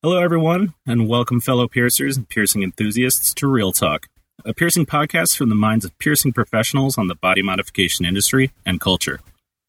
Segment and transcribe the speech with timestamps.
[0.00, 4.06] Hello, everyone, and welcome, fellow piercers and piercing enthusiasts, to Real Talk,
[4.44, 8.80] a piercing podcast from the minds of piercing professionals on the body modification industry and
[8.80, 9.18] culture.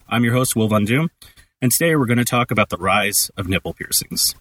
[0.07, 1.09] I'm your host, Will Von Doom,
[1.63, 4.35] and today we're going to talk about the rise of nipple piercings.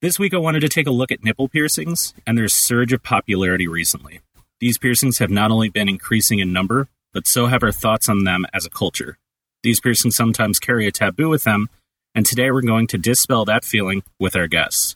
[0.00, 3.02] This week, I wanted to take a look at nipple piercings and their surge of
[3.02, 4.20] popularity recently.
[4.60, 8.22] These piercings have not only been increasing in number, but so have our thoughts on
[8.22, 9.18] them as a culture.
[9.64, 11.68] These piercings sometimes carry a taboo with them,
[12.14, 14.94] and today we're going to dispel that feeling with our guests.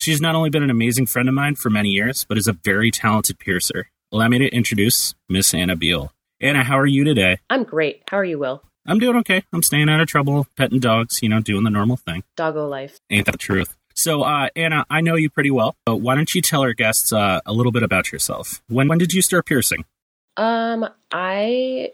[0.00, 2.54] She's not only been an amazing friend of mine for many years, but is a
[2.54, 3.90] very talented piercer.
[4.10, 6.14] Allow me to introduce Miss Anna Beal.
[6.40, 7.40] Anna, how are you today?
[7.50, 8.04] I'm great.
[8.08, 8.62] How are you, Will?
[8.86, 9.42] I'm doing okay.
[9.52, 12.24] I'm staying out of trouble, petting dogs, you know, doing the normal thing.
[12.36, 12.98] Doggo life.
[13.10, 13.76] Ain't that the truth?
[14.00, 17.12] So, uh, Anna, I know you pretty well, but why don't you tell our guests
[17.12, 18.62] uh, a little bit about yourself?
[18.66, 19.84] When when did you start piercing?
[20.38, 21.90] Um, I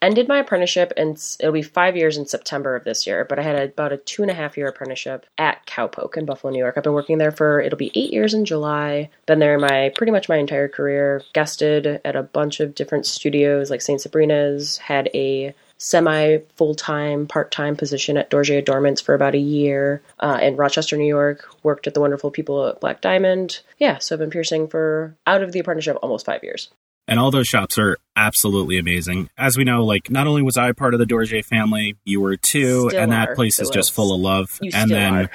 [0.00, 3.26] ended my apprenticeship, and it'll be five years in September of this year.
[3.26, 6.54] But I had about a two and a half year apprenticeship at Cowpoke in Buffalo,
[6.54, 6.78] New York.
[6.78, 9.10] I've been working there for it'll be eight years in July.
[9.26, 11.22] Been there my pretty much my entire career.
[11.34, 14.78] Guested at a bunch of different studios like Saint Sabrina's.
[14.78, 20.02] Had a semi full time, part time position at Dorje Dormants for about a year
[20.20, 21.48] uh, in Rochester, New York.
[21.64, 23.60] Worked at the wonderful people at Black Diamond.
[23.78, 26.70] Yeah, so I've been piercing for out of the apprenticeship almost five years.
[27.08, 29.30] And all those shops are absolutely amazing.
[29.36, 32.36] As we know, like not only was I part of the Dorje family, you were
[32.36, 34.58] too, Still and that are, place is just full of love.
[34.60, 35.28] You and still then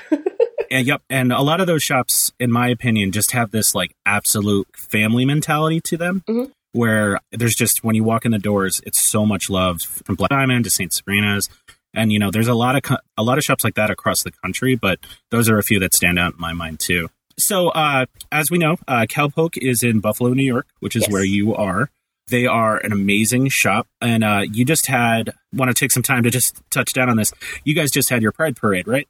[0.71, 3.95] and yep, and a lot of those shops, in my opinion, just have this like
[4.05, 6.23] absolute family mentality to them.
[6.27, 6.51] Mhm.
[6.75, 10.29] Where there's just when you walk in the doors, it's so much love from Black
[10.29, 11.47] Diamond to Saint Sabrina's,
[11.93, 14.31] and you know there's a lot of a lot of shops like that across the
[14.43, 14.99] country, but
[15.31, 17.07] those are a few that stand out in my mind too.
[17.39, 21.11] So, uh, as we know, uh, Cowpoke is in Buffalo, New York, which is Yes.
[21.11, 21.89] where you are.
[22.27, 26.23] They are an amazing shop, and uh, you just had want to take some time
[26.23, 27.31] to just touch down on this.
[27.63, 29.07] You guys just had your Pride Parade, right?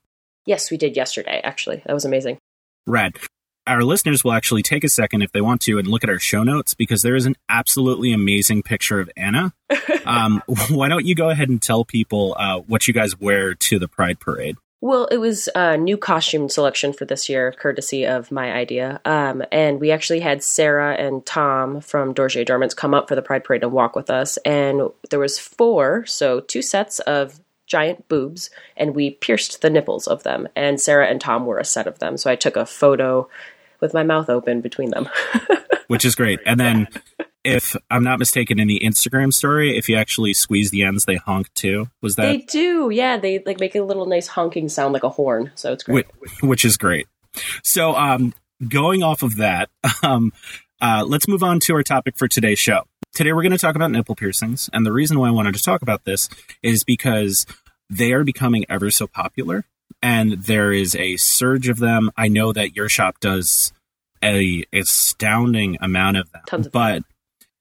[0.48, 1.42] yes, we did yesterday.
[1.44, 2.38] Actually, that was amazing.
[2.86, 3.16] Rad.
[3.68, 6.20] Our listeners will actually take a second if they want to and look at our
[6.20, 9.54] show notes because there is an absolutely amazing picture of Anna.
[10.06, 13.80] Um, why don't you go ahead and tell people uh, what you guys wear to
[13.80, 14.56] the Pride Parade?
[14.82, 19.02] Well, it was a new costume selection for this year, courtesy of my idea.
[19.04, 23.24] Um, and we actually had Sarah and Tom from Dorje Dormants come up for the
[23.24, 24.38] Pride Parade and walk with us.
[24.46, 30.06] And there was four, so two sets of giant boobs, and we pierced the nipples
[30.06, 30.48] of them.
[30.56, 32.16] And Sarah and Tom were a set of them.
[32.18, 33.28] So I took a photo
[33.86, 35.08] with my mouth open between them.
[35.88, 36.40] Which is great.
[36.46, 36.88] And then,
[37.44, 41.16] if I'm not mistaken, in the Instagram story, if you actually squeeze the ends, they
[41.16, 41.90] honk too.
[42.02, 43.18] Was that they do, yeah.
[43.18, 45.52] They like make a little nice honking sound like a horn.
[45.54, 46.08] So it's great.
[46.20, 47.08] which, which is great.
[47.64, 48.34] So, um,
[48.68, 49.70] going off of that,
[50.04, 50.34] um,
[50.82, 52.84] uh, let's move on to our topic for today's show.
[53.14, 55.62] Today, we're going to talk about nipple piercings, and the reason why I wanted to
[55.62, 56.28] talk about this
[56.62, 57.46] is because
[57.90, 59.66] they are becoming ever so popular,
[60.02, 62.12] and there is a surge of them.
[62.18, 63.72] I know that your shop does
[64.26, 67.04] a astounding amount of them, Tons of but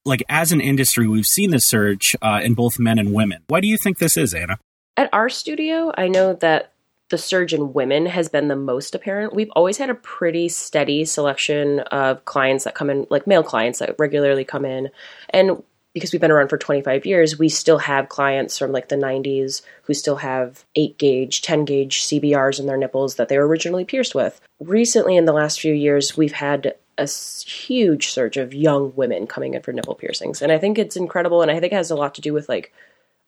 [0.04, 3.42] like as an industry, we've seen this surge uh, in both men and women.
[3.48, 4.58] Why do you think this is, Anna?
[4.96, 6.72] At our studio, I know that
[7.10, 9.34] the surge in women has been the most apparent.
[9.34, 13.78] We've always had a pretty steady selection of clients that come in, like male clients
[13.78, 14.90] that regularly come in.
[15.30, 15.62] And
[15.94, 19.62] because we've been around for 25 years, we still have clients from like the 90s
[19.82, 23.84] who still have 8 gauge, 10 gauge CBRs in their nipples that they were originally
[23.84, 24.40] pierced with.
[24.60, 29.54] Recently, in the last few years, we've had a huge surge of young women coming
[29.54, 30.42] in for nipple piercings.
[30.42, 31.42] And I think it's incredible.
[31.42, 32.72] And I think it has a lot to do with like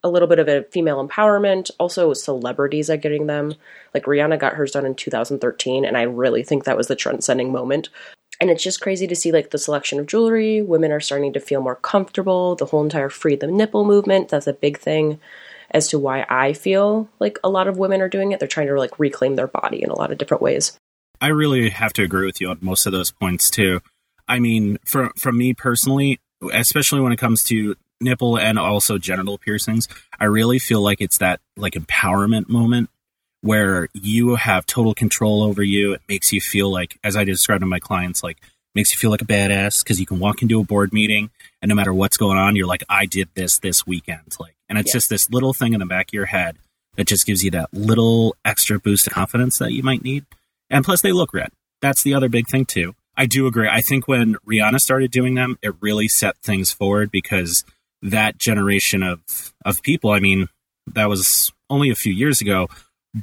[0.03, 1.71] a little bit of a female empowerment.
[1.79, 3.55] Also, celebrities are getting them.
[3.95, 7.51] Like Rihanna got hers done in 2013, and I really think that was the trend-setting
[7.51, 7.89] moment.
[8.41, 10.61] And it's just crazy to see like the selection of jewelry.
[10.61, 12.55] Women are starting to feel more comfortable.
[12.55, 14.29] The whole entire free the nipple movement.
[14.29, 15.19] That's a big thing
[15.71, 18.39] as to why I feel like a lot of women are doing it.
[18.39, 20.79] They're trying to like reclaim their body in a lot of different ways.
[21.21, 23.81] I really have to agree with you on most of those points too.
[24.29, 26.21] I mean, for from me personally,
[26.53, 29.89] especially when it comes to nipple and also genital piercings,
[30.21, 32.91] I really feel like it's that like empowerment moment
[33.47, 35.93] where you have total control over you.
[35.95, 38.39] It makes you feel like, as I described to my clients, like
[38.75, 41.31] makes you feel like a badass because you can walk into a board meeting
[41.63, 44.37] and no matter what's going on, you're like, I did this this weekend.
[44.39, 44.99] Like, and it's Yeah.
[44.99, 46.57] just this little thing in the back of your head
[46.97, 50.27] that just gives you that little extra boost of confidence that you might need.
[50.69, 51.51] And plus, they look red.
[51.81, 52.95] That's the other big thing too.
[53.17, 53.69] I do agree.
[53.69, 57.65] I think when Rihanna started doing them, it really set things forward because
[58.03, 59.21] that generation of
[59.65, 60.11] of people.
[60.11, 60.49] I mean,
[60.87, 62.69] that was only a few years ago,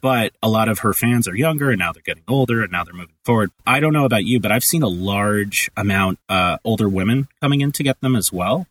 [0.02, 2.84] but a lot of her fans are younger and now they're getting older and now
[2.84, 3.52] they're moving forward.
[3.66, 7.62] I don't know about you, but I've seen a large amount uh, older women coming
[7.62, 8.68] in to get them as well.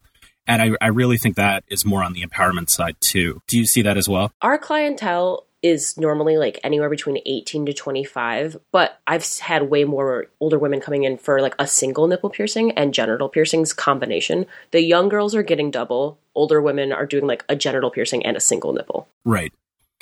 [0.46, 3.40] And I, I really think that is more on the empowerment side too.
[3.46, 4.32] Do you see that as well?
[4.42, 10.26] Our clientele is normally like anywhere between 18 to 25, but I've had way more
[10.40, 14.46] older women coming in for like a single nipple piercing and genital piercings combination.
[14.72, 18.36] The young girls are getting double, older women are doing like a genital piercing and
[18.36, 19.06] a single nipple.
[19.24, 19.52] Right.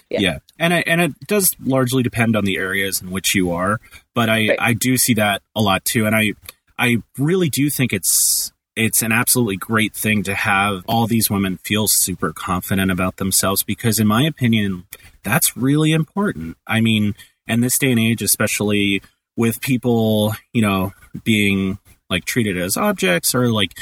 [0.09, 0.21] Yeah.
[0.21, 0.39] yeah.
[0.59, 3.81] And I, and it does largely depend on the areas in which you are,
[4.15, 4.59] but I right.
[4.61, 6.33] I do see that a lot too and I
[6.79, 11.59] I really do think it's it's an absolutely great thing to have all these women
[11.59, 14.87] feel super confident about themselves because in my opinion
[15.23, 16.57] that's really important.
[16.67, 17.15] I mean,
[17.47, 19.03] in this day and age, especially
[19.37, 20.93] with people, you know,
[21.25, 23.77] being like treated as objects or like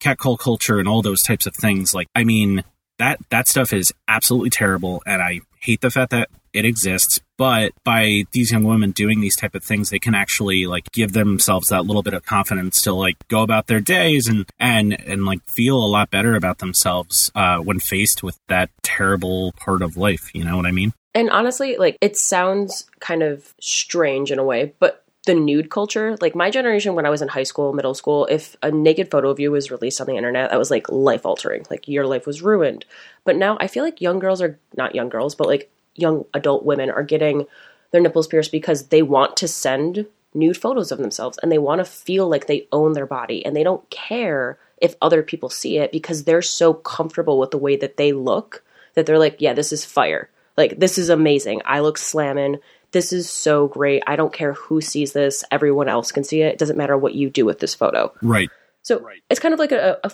[0.00, 2.64] catcall culture and all those types of things, like, I mean,
[3.02, 7.72] that that stuff is absolutely terrible and i hate the fact that it exists but
[7.82, 11.68] by these young women doing these type of things they can actually like give themselves
[11.68, 15.40] that little bit of confidence to like go about their days and and and like
[15.48, 20.30] feel a lot better about themselves uh, when faced with that terrible part of life
[20.34, 20.92] you know what i mean?
[21.14, 26.16] And honestly like it sounds kind of strange in a way but the nude culture.
[26.20, 29.30] Like my generation, when I was in high school, middle school, if a naked photo
[29.30, 31.64] of you was released on the internet, that was like life altering.
[31.70, 32.84] Like your life was ruined.
[33.24, 36.64] But now I feel like young girls are not young girls, but like young adult
[36.64, 37.46] women are getting
[37.90, 41.78] their nipples pierced because they want to send nude photos of themselves and they want
[41.78, 45.78] to feel like they own their body and they don't care if other people see
[45.78, 48.64] it because they're so comfortable with the way that they look
[48.94, 50.28] that they're like, yeah, this is fire.
[50.56, 51.62] Like this is amazing.
[51.64, 52.58] I look slamming
[52.92, 54.02] this is so great.
[54.06, 55.44] I don't care who sees this.
[55.50, 56.52] Everyone else can see it.
[56.52, 58.12] It doesn't matter what you do with this photo.
[58.22, 58.50] Right.
[58.82, 59.22] So right.
[59.30, 60.12] it's kind of like a, a,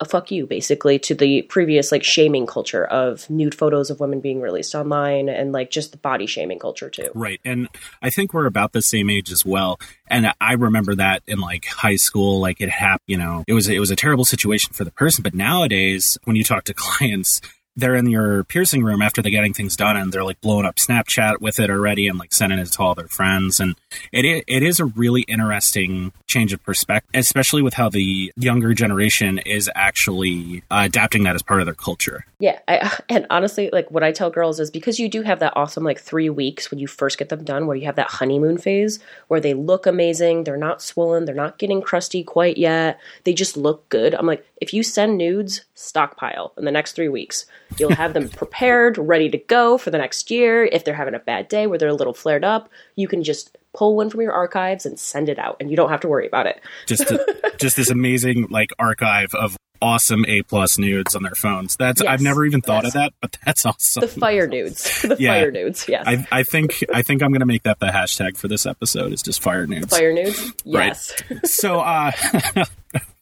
[0.00, 4.20] a fuck you, basically, to the previous like shaming culture of nude photos of women
[4.20, 7.10] being released online and like just the body shaming culture too.
[7.14, 7.40] Right.
[7.44, 7.68] And
[8.00, 9.78] I think we're about the same age as well.
[10.06, 13.68] And I remember that in like high school, like it happened, you know, it was,
[13.68, 15.22] it was a terrible situation for the person.
[15.22, 17.42] But nowadays, when you talk to clients,
[17.76, 20.76] they're in your piercing room after they're getting things done and they're like blowing up
[20.76, 23.58] Snapchat with it already and like sending it to all their friends.
[23.58, 23.74] And
[24.12, 29.38] it, it is a really interesting change of perspective, especially with how the younger generation
[29.38, 32.24] is actually uh, adapting that as part of their culture.
[32.38, 32.58] Yeah.
[32.68, 35.84] I, and honestly, like what I tell girls is because you do have that awesome
[35.84, 39.00] like three weeks when you first get them done where you have that honeymoon phase
[39.28, 40.44] where they look amazing.
[40.44, 41.24] They're not swollen.
[41.24, 43.00] They're not getting crusty quite yet.
[43.24, 44.14] They just look good.
[44.14, 47.44] I'm like, if you send nudes, stockpile in the next three weeks.
[47.78, 50.64] You'll have them prepared, ready to go for the next year.
[50.64, 53.58] If they're having a bad day where they're a little flared up, you can just
[53.74, 56.26] pull one from your archives and send it out, and you don't have to worry
[56.26, 56.62] about it.
[56.86, 57.12] Just,
[57.58, 61.76] just this amazing like archive of awesome A plus nudes on their phones.
[61.76, 62.10] That's yes.
[62.10, 64.00] I've never even thought of that, but that's awesome.
[64.00, 65.32] The fire nudes, the yeah.
[65.32, 65.86] fire nudes.
[65.88, 68.64] Yes, I, I, think I think I'm going to make that the hashtag for this
[68.64, 69.12] episode.
[69.12, 69.94] Is just fire nudes.
[69.94, 70.52] Fire nudes.
[70.64, 71.12] Yes.
[71.30, 71.46] Right.
[71.46, 72.12] so, uh,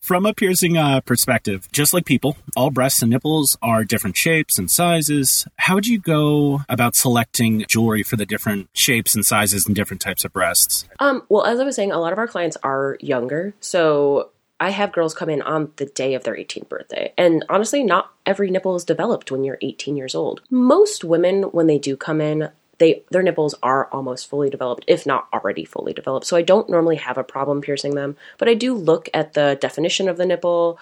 [0.02, 4.58] from a piercing uh, perspective, just like people, all breasts and nipples are different shapes
[4.58, 5.46] and sizes.
[5.56, 10.00] How would you go about selecting jewelry for the different shapes and sizes and different
[10.00, 10.86] types of breasts?
[10.98, 13.54] Um, well, as I was saying, a lot of our clients are younger.
[13.60, 17.12] So I have girls come in on the day of their 18th birthday.
[17.16, 20.40] And honestly, not every nipple is developed when you're 18 years old.
[20.50, 22.50] Most women, when they do come in,
[22.82, 26.26] they their nipples are almost fully developed, if not already fully developed.
[26.26, 29.56] So I don't normally have a problem piercing them, but I do look at the
[29.60, 30.80] definition of the nipple.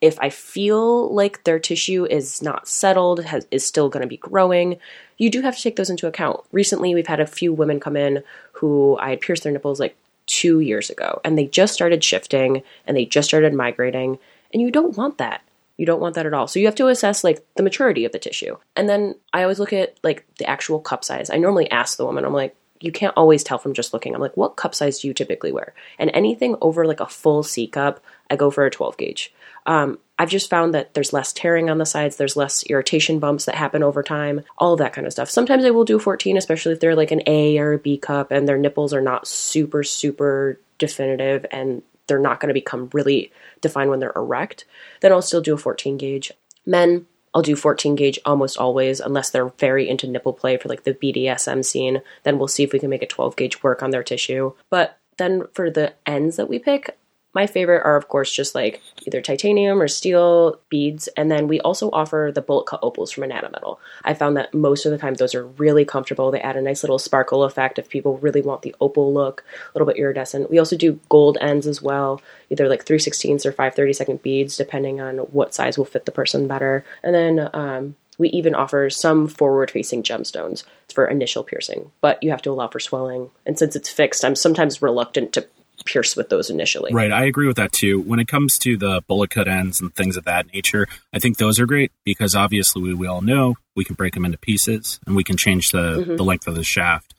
[0.00, 4.16] If I feel like their tissue is not settled, has, is still going to be
[4.16, 4.78] growing,
[5.18, 6.40] you do have to take those into account.
[6.52, 9.96] Recently, we've had a few women come in who I had pierced their nipples like
[10.26, 14.18] two years ago, and they just started shifting and they just started migrating,
[14.52, 15.42] and you don't want that.
[15.80, 16.46] You don't want that at all.
[16.46, 18.58] So you have to assess like the maturity of the tissue.
[18.76, 21.30] And then I always look at like the actual cup size.
[21.30, 24.14] I normally ask the woman, I'm like, you can't always tell from just looking.
[24.14, 25.72] I'm like, what cup size do you typically wear?
[25.98, 29.32] And anything over like a full C cup, I go for a 12 gauge.
[29.64, 33.46] Um, I've just found that there's less tearing on the sides, there's less irritation bumps
[33.46, 35.30] that happen over time, all of that kind of stuff.
[35.30, 38.32] Sometimes I will do 14, especially if they're like an A or a B cup
[38.32, 43.32] and their nipples are not super, super definitive and they're not going to become really
[43.60, 44.64] defined when they're erect,
[45.00, 46.32] then I'll still do a 14 gauge.
[46.66, 50.82] Men, I'll do 14 gauge almost always, unless they're very into nipple play for like
[50.82, 52.02] the BDSM scene.
[52.24, 54.52] Then we'll see if we can make a 12 gauge work on their tissue.
[54.68, 56.98] But then for the ends that we pick,
[57.32, 61.08] my favorite are, of course, just like either titanium or steel beads.
[61.16, 63.78] And then we also offer the bullet cut opals from Anatometal.
[64.04, 66.30] I found that most of the time those are really comfortable.
[66.30, 69.78] They add a nice little sparkle effect if people really want the opal look, a
[69.78, 70.50] little bit iridescent.
[70.50, 72.20] We also do gold ends as well,
[72.50, 76.48] either like 3 16ths or 532nd beads, depending on what size will fit the person
[76.48, 76.84] better.
[77.04, 82.30] And then um, We even offer some forward facing gemstones for initial piercing, but you
[82.30, 83.30] have to allow for swelling.
[83.46, 85.46] And since it's fixed, I'm sometimes reluctant to
[85.84, 86.92] pierce with those initially.
[86.92, 87.12] Right.
[87.12, 88.00] I agree with that too.
[88.00, 91.38] When it comes to the bullet cut ends and things of that nature, I think
[91.38, 95.00] those are great because obviously we, we all know we can break them into pieces
[95.06, 96.16] and we can change the, mm-hmm.
[96.16, 97.14] the length of the shaft.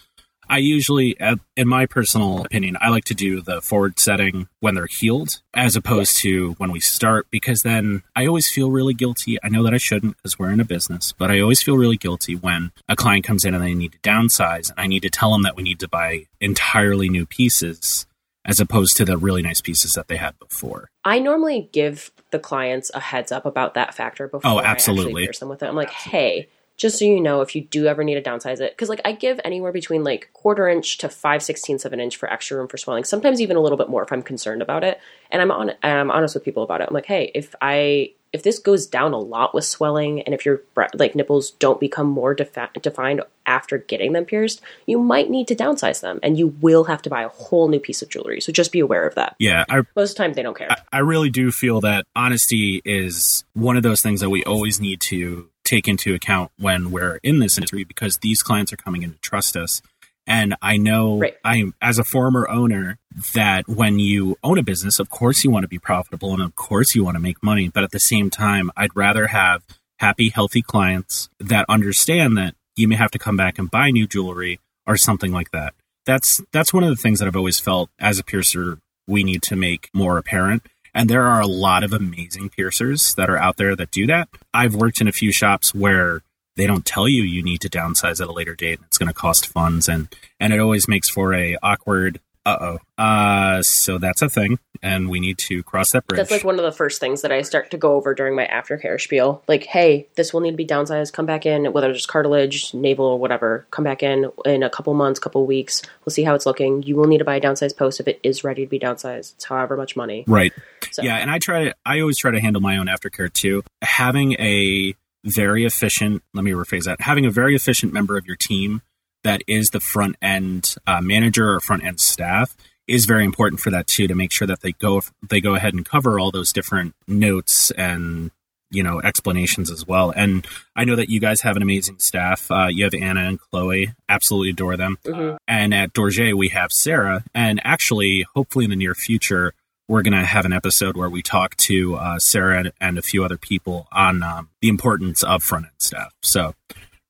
[0.52, 1.16] I usually,
[1.56, 5.78] in my personal opinion, I like to do the forward setting when they're healed as
[5.78, 9.38] opposed to when we start because then I always feel really guilty.
[9.42, 11.96] I know that I shouldn't because we're in a business, but I always feel really
[11.96, 15.10] guilty when a client comes in and they need to downsize and I need to
[15.10, 18.06] tell them that we need to buy entirely new pieces
[18.46, 20.90] as opposed to the really nice pieces that they had before.
[21.06, 25.24] I normally give the clients a heads up about that factor before oh, absolutely.
[25.24, 25.68] I actually them with it.
[25.68, 26.48] I'm like, hey,
[26.82, 29.12] just so you know if you do ever need to downsize it because like i
[29.12, 32.68] give anywhere between like quarter inch to five sixteenths of an inch for extra room
[32.68, 35.52] for swelling sometimes even a little bit more if i'm concerned about it and i'm
[35.52, 38.88] on i'm honest with people about it i'm like hey if i if this goes
[38.88, 40.62] down a lot with swelling and if your
[40.94, 45.56] like nipples don't become more defi- defined after getting them pierced you might need to
[45.56, 48.40] downsize them and you will have to buy a whole new piece of jewelry.
[48.40, 49.36] So just be aware of that.
[49.40, 50.72] Yeah I, most of the time they don't care.
[50.72, 54.80] I, I really do feel that honesty is one of those things that we always
[54.80, 59.04] need to take into account when we're in this industry because these clients are coming
[59.04, 59.82] in to trust us.
[60.28, 61.36] And I know right.
[61.44, 63.00] I as a former owner
[63.34, 66.56] that when you own a business, of course you want to be profitable and of
[66.56, 67.70] course you want to make money.
[67.70, 69.64] But at the same time, I'd rather have
[70.00, 74.08] happy, healthy clients that understand that you may have to come back and buy new
[74.08, 75.74] jewelry or something like that.
[76.06, 79.42] That's that's one of the things that I've always felt as a piercer we need
[79.44, 80.64] to make more apparent
[80.94, 84.30] and there are a lot of amazing piercers that are out there that do that.
[84.54, 86.22] I've worked in a few shops where
[86.56, 88.80] they don't tell you you need to downsize at a later date.
[88.88, 90.08] It's going to cost funds, and
[90.40, 92.80] and it always makes for a awkward uh-oh.
[92.98, 96.18] Uh so that's a thing and we need to cross that bridge.
[96.18, 98.48] That's like one of the first things that I start to go over during my
[98.48, 99.44] aftercare spiel.
[99.48, 103.06] Like, hey, this will need to be downsized, come back in, whether it's cartilage, navel,
[103.06, 105.82] or whatever, come back in in a couple months, couple weeks.
[106.04, 106.84] We'll see how it's looking.
[106.84, 109.36] You will need to buy a downsized post if it is ready to be downsized.
[109.36, 110.24] It's however much money.
[110.28, 110.54] Right.
[110.92, 111.04] So.
[111.04, 113.64] Yeah, and I try to I always try to handle my own aftercare too.
[113.84, 118.36] Having a very efficient, let me rephrase that, having a very efficient member of your
[118.36, 118.82] team
[119.24, 122.56] that is the front end uh, manager or front end staff
[122.88, 125.74] is very important for that too to make sure that they go they go ahead
[125.74, 128.32] and cover all those different notes and
[128.70, 130.12] you know explanations as well.
[130.16, 132.50] And i know that you guys have an amazing staff.
[132.50, 133.94] Uh, you have anna and chloe.
[134.10, 134.98] Absolutely adore them.
[135.06, 135.38] Mm-hmm.
[135.48, 137.24] and at dorje we have sarah.
[137.34, 139.54] And actually hopefully in the near future
[139.92, 143.24] we're going to have an episode where we talk to uh, sarah and a few
[143.24, 146.54] other people on um, the importance of front end staff so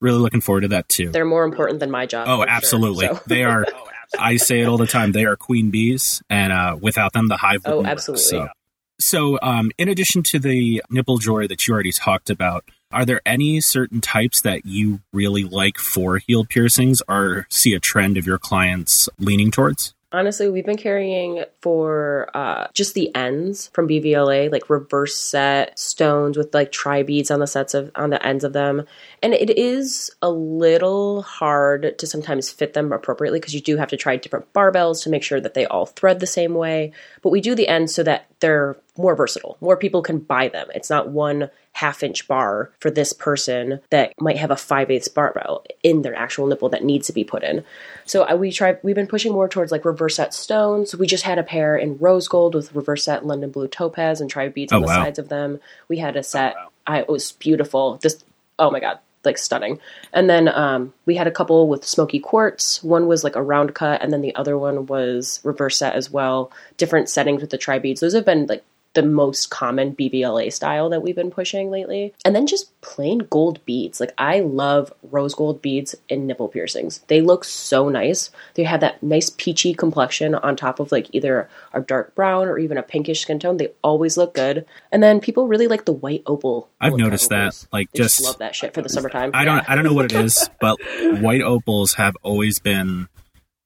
[0.02, 1.10] really looking forward to that too.
[1.10, 2.28] They're more important than my job.
[2.28, 3.06] Oh, absolutely.
[3.06, 3.22] Sure, so.
[3.28, 3.66] they are.
[4.20, 5.14] I say it all the time.
[5.14, 7.62] They are queen bees, and uh, without them, the hive.
[7.64, 8.40] Oh, absolutely.
[8.40, 8.52] Work,
[9.00, 13.06] so, so um, in addition to the nipple jewelry that you already talked about, are
[13.06, 18.18] there any certain types that you really like for heel piercings, or see a trend
[18.18, 19.94] of your clients leaning towards?
[20.14, 26.38] Honestly, we've been carrying for uh, just the ends from BVLA, like reverse set stones
[26.38, 28.86] with like tri beads on the sets of on the ends of them,
[29.24, 33.90] and it is a little hard to sometimes fit them appropriately because you do have
[33.90, 36.92] to try different barbells to make sure that they all thread the same way.
[37.22, 39.58] But we do the ends so that they're more versatile.
[39.62, 40.68] More people can buy them.
[40.76, 45.08] It's not one half inch bar for this person that might have a 5 eighths
[45.08, 47.64] barbell in their actual nipple that needs to be put in.
[48.06, 50.94] So uh, we try we've been pushing more towards like reverse set stones.
[50.96, 54.30] We just had a pair in rose gold with reverse set London blue topaz and
[54.30, 55.04] tri beads oh, on the wow.
[55.04, 55.60] sides of them.
[55.88, 56.56] We had a set.
[56.58, 56.68] Oh, wow.
[56.88, 57.98] I, it was beautiful.
[58.02, 58.24] This
[58.60, 59.80] oh my god, like stunning.
[60.14, 62.84] And then um, we had a couple with smoky quartz.
[62.84, 66.10] One was like a round cut, and then the other one was reverse set as
[66.10, 66.52] well.
[66.78, 68.02] Different settings with the tri beads.
[68.02, 72.14] Those have been like the most common BVLA style that we've been pushing lately.
[72.26, 74.00] And then just plain gold beads.
[74.00, 77.00] Like I love rose gold beads in nipple piercings.
[77.08, 78.32] They look so nice.
[78.56, 82.58] They have that nice peachy complexion on top of like either a dark brown or
[82.58, 83.58] even a pinkish skin tone.
[83.58, 84.66] They always look good.
[84.92, 86.70] And then people really like the white opal.
[86.80, 87.66] I've noticed that.
[87.72, 89.32] Like just, just love that shit for the summertime.
[89.34, 89.66] I don't yeah.
[89.68, 90.78] I don't know what it is, but
[91.22, 93.08] white opals have always been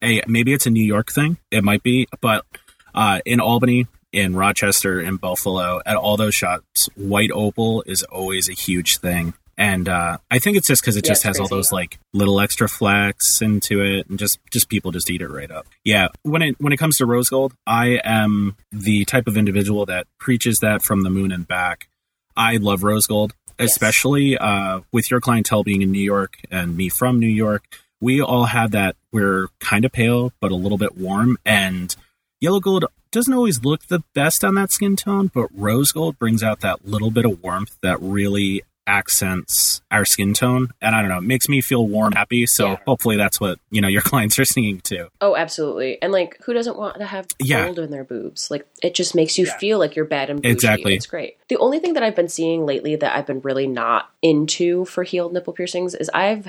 [0.03, 1.37] a maybe it's a New York thing.
[1.51, 2.45] It might be, but
[2.93, 8.47] uh, in Albany, in Rochester, and Buffalo, at all those shops, white opal is always
[8.47, 9.33] a huge thing.
[9.57, 12.39] And uh, I think it's just because it yeah, just has all those like little
[12.41, 15.67] extra flecks into it, and just just people just eat it right up.
[15.83, 19.85] Yeah, when it when it comes to rose gold, I am the type of individual
[19.85, 21.87] that preaches that from the moon and back.
[22.35, 26.89] I love rose gold, especially uh, with your clientele being in New York and me
[26.89, 27.63] from New York.
[28.01, 28.97] We all have that.
[29.13, 31.95] We're kind of pale, but a little bit warm, and
[32.41, 36.43] yellow gold doesn't always look the best on that skin tone, but rose gold brings
[36.43, 40.69] out that little bit of warmth that really accents our skin tone.
[40.81, 42.45] And I don't know, it makes me feel warm, happy.
[42.45, 42.77] So yeah.
[42.85, 45.07] hopefully that's what, you know, your clients are singing too.
[45.21, 45.99] Oh, absolutely.
[46.01, 47.63] And like, who doesn't want to have yeah.
[47.63, 48.51] gold in their boobs?
[48.51, 49.57] Like, it just makes you yeah.
[49.57, 50.51] feel like you're bad and bougie.
[50.51, 50.95] Exactly.
[50.95, 51.37] It's great.
[51.47, 55.03] The only thing that I've been seeing lately that I've been really not into for
[55.03, 56.47] healed nipple piercings is I've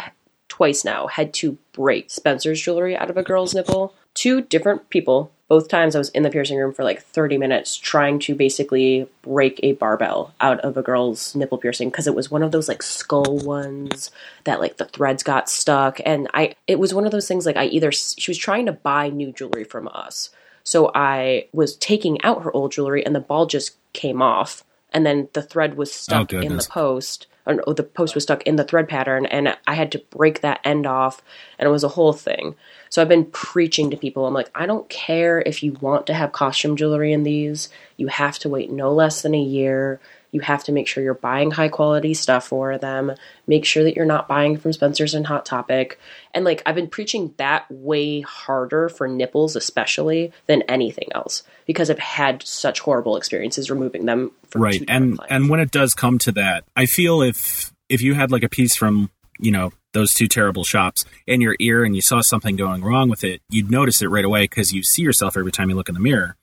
[0.48, 3.94] twice now had to break Spencer's jewelry out of a girl's nipple.
[4.14, 7.76] Two different people both times I was in the piercing room for like 30 minutes
[7.76, 12.30] trying to basically break a barbell out of a girl's nipple piercing because it was
[12.30, 14.10] one of those like skull ones
[14.44, 16.00] that like the threads got stuck.
[16.04, 18.72] And I it was one of those things like I either she was trying to
[18.72, 20.30] buy new jewelry from us.
[20.64, 24.64] So I was taking out her old jewelry and the ball just came off.
[24.92, 28.42] And then the thread was stuck oh, in the post or the post was stuck
[28.42, 31.22] in the thread pattern and I had to break that end off
[31.58, 32.56] and it was a whole thing.
[32.90, 34.26] So I've been preaching to people.
[34.26, 37.68] I'm like, I don't care if you want to have costume jewelry in these.
[37.96, 40.00] You have to wait no less than a year.
[40.36, 43.12] You have to make sure you're buying high quality stuff for them.
[43.46, 45.98] Make sure that you're not buying from Spencer's and Hot Topic.
[46.34, 51.88] And like I've been preaching that way harder for nipples especially than anything else because
[51.88, 54.84] I've had such horrible experiences removing them from Right.
[54.88, 55.32] And clients.
[55.32, 58.50] and when it does come to that, I feel if if you had like a
[58.50, 62.56] piece from, you know, those two terrible shops in your ear and you saw something
[62.56, 65.70] going wrong with it, you'd notice it right away because you see yourself every time
[65.70, 66.36] you look in the mirror.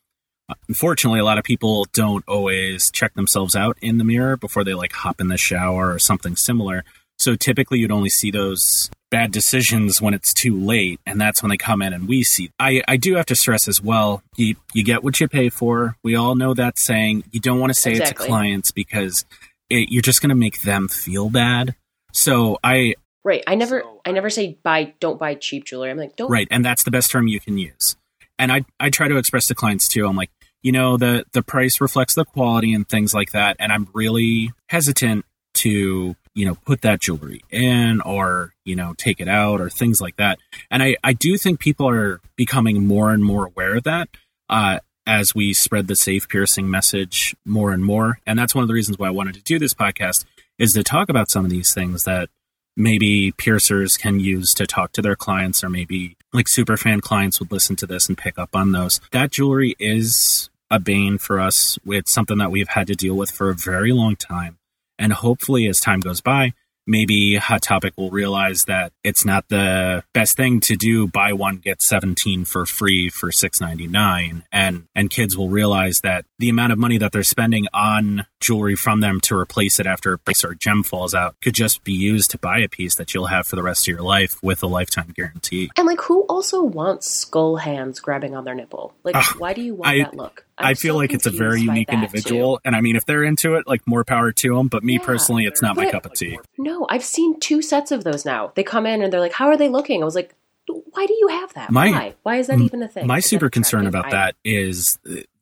[0.68, 4.74] Unfortunately, a lot of people don't always check themselves out in the mirror before they
[4.74, 6.84] like hop in the shower or something similar.
[7.18, 11.50] So typically, you'd only see those bad decisions when it's too late, and that's when
[11.50, 12.50] they come in and we see.
[12.60, 14.24] I, I do have to stress as well.
[14.36, 15.96] You you get what you pay for.
[16.04, 17.24] We all know that saying.
[17.32, 18.26] You don't want to say exactly.
[18.26, 19.26] it to clients because
[19.70, 21.76] it, you're just going to make them feel bad.
[22.12, 23.44] So I Right.
[23.48, 25.90] I never so I never say buy don't buy cheap jewelry.
[25.90, 27.96] I'm like, don't Right, and that's the best term you can use.
[28.40, 30.08] And I I try to express to clients too.
[30.08, 33.56] I'm like, you know, the the price reflects the quality and things like that.
[33.60, 35.26] And I'm really hesitant
[35.56, 40.02] to, you know, put that jewelry in or, you know, take it out or things
[40.02, 40.40] like that.
[40.72, 44.10] And I, I do think people are becoming more and more aware of that.
[44.50, 48.20] Uh, as we spread the safe piercing message more and more.
[48.26, 50.26] And that's one of the reasons why I wanted to do this podcast
[50.58, 52.30] is to talk about some of these things that
[52.76, 57.40] maybe piercers can use to talk to their clients or maybe like super fan clients
[57.40, 59.00] would listen to this and pick up on those.
[59.12, 61.78] That jewelry is a bane for us.
[61.86, 64.58] It's something that we've had to deal with for a very long time.
[64.98, 66.54] And hopefully as time goes by,
[66.86, 71.58] maybe Hot Topic will realize that it's not the best thing to do buy one
[71.58, 76.80] get 17 for free for 6.99 and and kids will realize that the amount of
[76.80, 80.54] money that they're spending on jewelry from them to replace it after a piece or
[80.54, 83.56] gem falls out could just be used to buy a piece that you'll have for
[83.56, 85.72] the rest of your life with a lifetime guarantee.
[85.78, 88.94] And like who also wants skull hands grabbing on their nipple?
[89.04, 90.46] Like uh, why do you want I, that look?
[90.64, 92.62] I'm i feel so like it's a very unique individual, too.
[92.66, 94.68] and I mean, if they're into it, like more power to them.
[94.68, 96.40] But me yeah, personally, it's not my cup of tea.
[96.58, 98.52] No, I've seen two sets of those now.
[98.56, 100.34] They come in and they're like, "How are they looking?" I was like,
[100.68, 101.72] "Why do you have that?
[101.72, 102.16] My, Why?
[102.24, 104.98] Why is that even a thing?" My is super concern about I, that is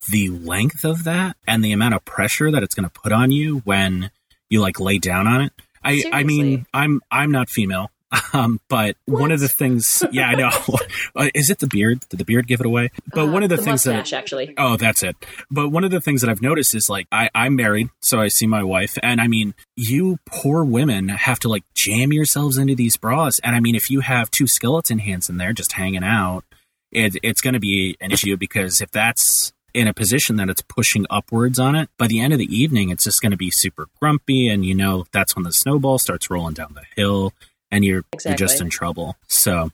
[0.10, 3.31] the length of that and the amount of pressure that it's going to put on
[3.31, 4.12] you when
[4.49, 5.53] you like lay down on it.
[5.84, 6.12] I, Seriously.
[6.12, 7.91] I mean, I'm I'm not female.
[8.34, 9.21] Um, but what?
[9.21, 10.50] one of the things, yeah, I know.
[11.15, 12.02] uh, is it the beard?
[12.10, 12.89] Did the beard give it away?
[13.13, 15.15] But uh, one of the, the things mustache, that actually, oh, that's it.
[15.50, 18.28] But one of the things that I've noticed is like I, I'm married, so I
[18.28, 22.76] see my wife, and I mean, you poor women have to like jam yourselves into
[22.76, 26.04] these bras, and I mean, if you have two skeleton hands in there just hanging
[26.04, 26.43] out,
[26.91, 30.62] it, it's going to be an issue because if that's in a position that it's
[30.62, 33.50] pushing upwards on it, by the end of the evening, it's just going to be
[33.50, 34.50] super grumpy.
[34.50, 37.34] And you know, that's when the snowball starts rolling down the hill
[37.71, 38.31] and you're, exactly.
[38.31, 39.15] you're just in trouble.
[39.27, 39.71] So,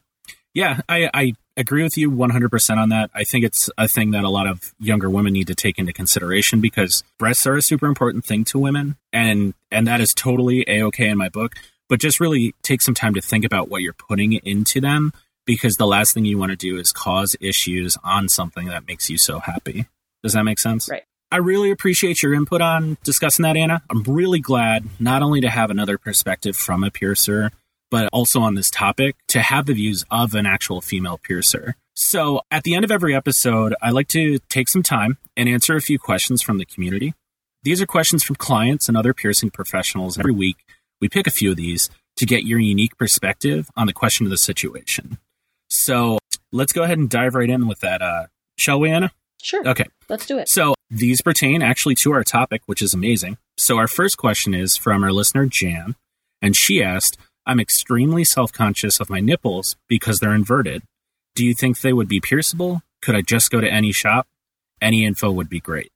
[0.54, 3.10] yeah, I, I agree with you 100% on that.
[3.14, 5.92] I think it's a thing that a lot of younger women need to take into
[5.92, 10.64] consideration because breasts are a super important thing to women and and that is totally
[10.68, 11.56] a-okay in my book,
[11.90, 15.12] but just really take some time to think about what you're putting into them
[15.46, 19.10] because the last thing you want to do is cause issues on something that makes
[19.10, 19.88] you so happy.
[20.24, 20.90] Does that make sense?
[20.90, 21.04] Right.
[21.32, 23.82] I really appreciate your input on discussing that, Anna.
[23.90, 27.52] I'm really glad not only to have another perspective from a piercer,
[27.90, 31.76] but also on this topic to have the views of an actual female piercer.
[31.96, 35.76] So at the end of every episode, I like to take some time and answer
[35.76, 37.14] a few questions from the community.
[37.64, 40.58] These are questions from clients and other piercing professionals every week.
[41.02, 44.30] We pick a few of these to get your unique perspective on the question of
[44.30, 45.18] the situation.
[45.70, 46.20] So
[46.52, 48.02] let's go ahead and dive right in with that.
[48.02, 49.12] Uh, shall we, Anna?
[49.42, 49.68] Sure.
[49.68, 49.86] Okay.
[50.10, 50.50] Let's do it.
[50.50, 53.38] So these pertain actually to our topic, which is amazing.
[53.58, 55.96] So our first question is from our listener, Jan,
[56.42, 60.84] and she asked, I'm extremely self conscious of my nipples because they're inverted.
[61.34, 62.82] Do you think they would be pierceable?
[63.02, 64.28] Could I just go to any shop?
[64.82, 65.90] Any info would be great.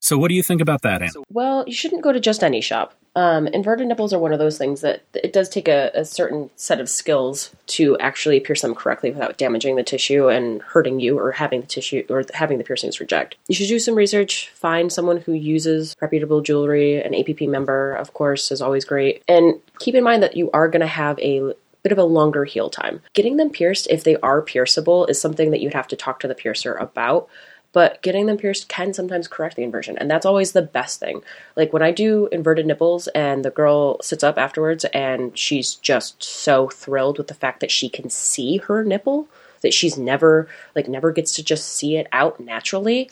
[0.00, 1.10] So, what do you think about that, Anne?
[1.30, 2.94] Well, you shouldn't go to just any shop.
[3.18, 6.50] Um, inverted nipples are one of those things that it does take a, a, certain
[6.54, 11.18] set of skills to actually pierce them correctly without damaging the tissue and hurting you
[11.18, 13.34] or having the tissue or having the piercings reject.
[13.48, 17.02] You should do some research, find someone who uses reputable jewelry.
[17.02, 19.24] An APP member, of course, is always great.
[19.26, 22.44] And keep in mind that you are going to have a bit of a longer
[22.44, 23.00] heal time.
[23.14, 26.28] Getting them pierced, if they are pierceable, is something that you'd have to talk to
[26.28, 27.28] the piercer about
[27.72, 31.22] but getting them pierced can sometimes correct the inversion and that's always the best thing.
[31.56, 36.22] Like when i do inverted nipples and the girl sits up afterwards and she's just
[36.22, 39.28] so thrilled with the fact that she can see her nipple
[39.60, 43.10] that she's never like never gets to just see it out naturally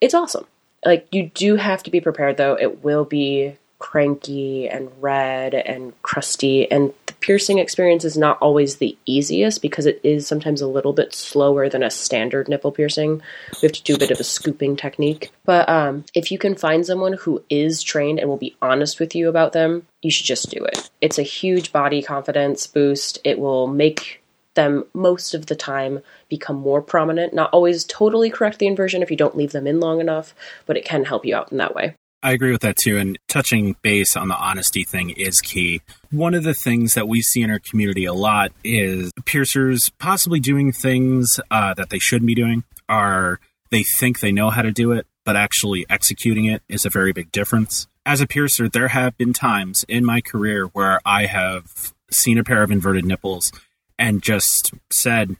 [0.00, 0.46] it's awesome.
[0.84, 2.54] Like you do have to be prepared though.
[2.54, 8.96] It will be cranky and red and crusty and piercing experience is not always the
[9.06, 13.22] easiest because it is sometimes a little bit slower than a standard nipple piercing.
[13.62, 15.30] We have to do a bit of a scooping technique.
[15.44, 19.14] But um, if you can find someone who is trained and will be honest with
[19.14, 20.90] you about them, you should just do it.
[21.00, 23.18] It's a huge body confidence boost.
[23.24, 24.22] It will make
[24.54, 27.32] them most of the time become more prominent.
[27.32, 30.34] Not always totally correct the inversion if you don't leave them in long enough,
[30.66, 31.94] but it can help you out in that way.
[32.22, 32.98] I agree with that too.
[32.98, 35.80] And touching base on the honesty thing is key.
[36.10, 40.40] One of the things that we see in our community a lot is piercers possibly
[40.40, 44.72] doing things uh, that they shouldn't be doing, are they think they know how to
[44.72, 47.86] do it, but actually executing it is a very big difference.
[48.04, 52.44] As a piercer, there have been times in my career where I have seen a
[52.44, 53.52] pair of inverted nipples
[53.98, 55.36] and just said,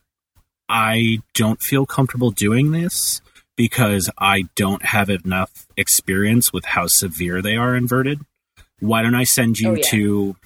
[0.68, 3.20] I don't feel comfortable doing this
[3.60, 8.22] because I don't have enough experience with how severe they are inverted.
[8.78, 9.82] Why don't I send you oh, yeah.
[9.90, 10.36] to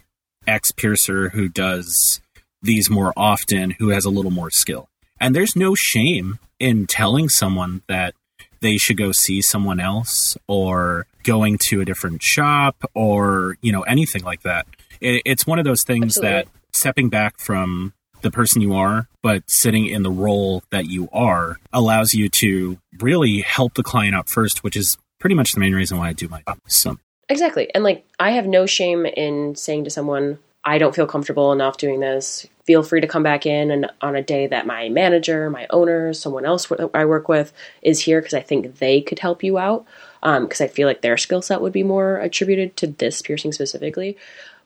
[0.48, 2.20] X piercer who does
[2.60, 4.88] these more often, who has a little more skill?
[5.20, 8.16] And there's no shame in telling someone that
[8.60, 13.82] they should go see someone else or going to a different shop or, you know,
[13.82, 14.66] anything like that.
[15.00, 16.32] It, it's one of those things Absolutely.
[16.32, 17.92] that stepping back from
[18.24, 22.78] the person you are, but sitting in the role that you are allows you to
[23.00, 26.12] really help the client out first, which is pretty much the main reason why I
[26.12, 26.58] do my job.
[26.66, 27.72] So Exactly.
[27.74, 31.76] And like I have no shame in saying to someone, I don't feel comfortable enough
[31.76, 32.46] doing this.
[32.64, 36.14] Feel free to come back in and on a day that my manager, my owner,
[36.14, 39.84] someone else I work with is here because I think they could help you out.
[40.22, 43.52] Because um, I feel like their skill set would be more attributed to this piercing
[43.52, 44.16] specifically.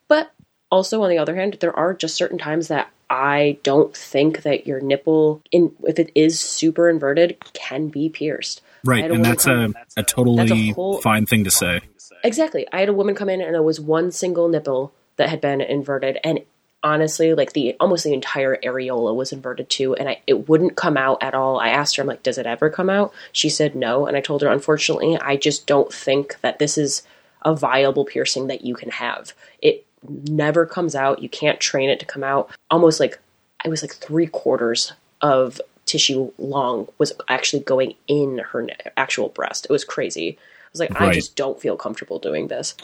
[0.06, 0.32] But
[0.70, 4.66] also, on the other hand, there are just certain times that I don't think that
[4.66, 8.60] your nipple, in if it is super inverted, can be pierced.
[8.84, 11.80] Right, and that's a, a totally a whole, fine thing to say.
[12.22, 12.66] Exactly.
[12.72, 15.60] I had a woman come in and it was one single nipple that had been
[15.60, 16.40] inverted, and
[16.82, 20.96] honestly, like the almost the entire areola was inverted too, and I, it wouldn't come
[20.96, 21.58] out at all.
[21.58, 23.12] I asked her, I'm like, does it ever come out?
[23.32, 27.02] She said no, and I told her, unfortunately, I just don't think that this is
[27.42, 29.32] a viable piercing that you can have.
[29.62, 31.22] It never comes out.
[31.22, 32.50] You can't train it to come out.
[32.70, 33.18] Almost like
[33.64, 39.64] I was like three quarters of tissue long was actually going in her actual breast.
[39.64, 40.38] It was crazy.
[40.38, 41.10] I was like, right.
[41.10, 42.74] I just don't feel comfortable doing this.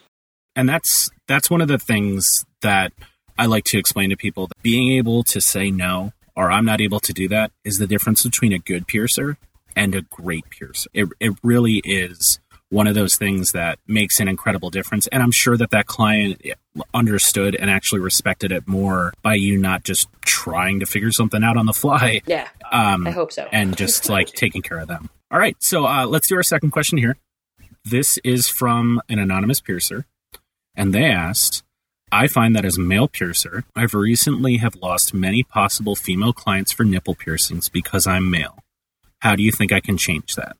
[0.57, 2.27] And that's that's one of the things
[2.63, 2.93] that
[3.39, 4.47] I like to explain to people.
[4.47, 7.87] that Being able to say no or I'm not able to do that is the
[7.87, 9.37] difference between a good piercer
[9.77, 10.89] and a great piercer.
[10.93, 12.39] It it really is
[12.71, 15.07] one of those things that makes an incredible difference.
[15.09, 16.43] And I'm sure that that client
[16.93, 21.57] understood and actually respected it more by you not just trying to figure something out
[21.57, 22.21] on the fly.
[22.27, 22.49] Yeah.
[22.73, 23.47] Um, I hope so.
[23.53, 25.11] and just like taking care of them.
[25.31, 25.57] All right.
[25.61, 27.17] So uh, let's do our second question here.
[27.85, 30.07] This is from an anonymous piercer.
[30.75, 31.63] And they asked,
[32.11, 36.73] I find that as a male piercer, I've recently have lost many possible female clients
[36.73, 38.59] for nipple piercings because I'm male.
[39.21, 40.57] How do you think I can change that?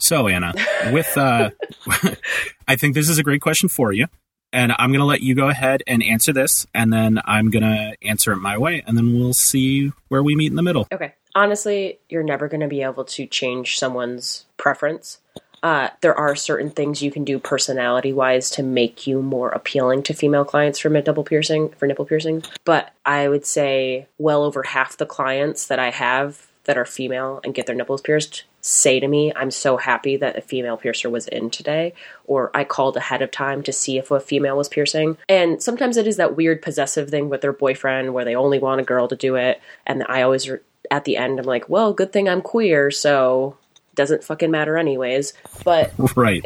[0.00, 0.54] So, Anna,
[0.92, 1.50] with uh,
[2.68, 4.06] I think this is a great question for you,
[4.52, 7.62] and I'm going to let you go ahead and answer this, and then I'm going
[7.62, 10.88] to answer it my way, and then we'll see where we meet in the middle.
[10.92, 11.14] Okay.
[11.34, 15.18] Honestly, you're never going to be able to change someone's preference.
[15.62, 20.02] Uh, there are certain things you can do personality wise to make you more appealing
[20.02, 22.42] to female clients for mid double piercing for nipple piercing.
[22.64, 27.40] But I would say well over half the clients that I have that are female
[27.44, 31.08] and get their nipples pierced say to me, I'm so happy that a female piercer
[31.08, 31.94] was in today,
[32.26, 35.16] or I called ahead of time to see if a female was piercing.
[35.28, 38.80] And sometimes it is that weird possessive thing with their boyfriend where they only want
[38.80, 39.60] a girl to do it.
[39.86, 40.50] And I always,
[40.90, 43.56] at the end, I'm like, well, good thing I'm queer, so
[43.94, 45.32] doesn't fucking matter anyways.
[45.64, 46.44] But right.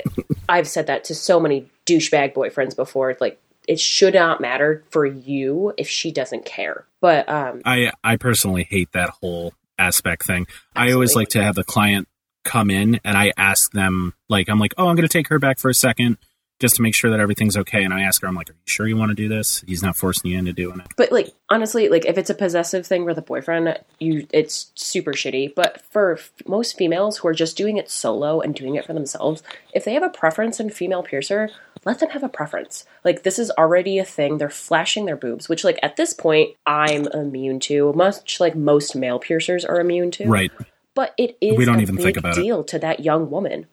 [0.48, 3.16] I've said that to so many douchebag boyfriends before.
[3.20, 6.84] Like, it should not matter for you if she doesn't care.
[7.00, 10.46] But um, I I personally hate that whole aspect thing.
[10.74, 10.92] Absolutely.
[10.92, 12.08] I always like to have the client
[12.44, 15.38] come in and I ask them, like, I'm like, oh, I'm going to take her
[15.38, 16.18] back for a second
[16.64, 17.84] just to make sure that everything's okay.
[17.84, 19.62] And I ask her, I'm like, "Are you sure you want to do this?
[19.66, 22.86] He's not forcing you into doing it." But like honestly, like if it's a possessive
[22.86, 25.54] thing with a boyfriend, you it's super shitty.
[25.54, 28.94] But for f- most females who are just doing it solo and doing it for
[28.94, 29.42] themselves,
[29.74, 31.50] if they have a preference in female piercer,
[31.84, 32.84] let them have a preference.
[33.04, 34.38] Like this is already a thing.
[34.38, 38.96] They're flashing their boobs, which like at this point I'm immune to, much like most
[38.96, 40.26] male piercers are immune to.
[40.26, 40.50] Right.
[40.94, 42.42] But it is We don't a even big think about it.
[42.42, 43.66] deal to that young woman.